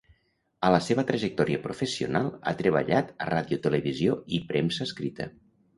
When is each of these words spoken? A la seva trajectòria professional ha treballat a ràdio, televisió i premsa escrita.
A 0.69 0.71
la 0.75 0.79
seva 0.85 1.03
trajectòria 1.11 1.61
professional 1.67 2.31
ha 2.41 2.55
treballat 2.65 3.15
a 3.27 3.31
ràdio, 3.35 3.61
televisió 3.69 4.21
i 4.39 4.43
premsa 4.53 4.93
escrita. 4.93 5.35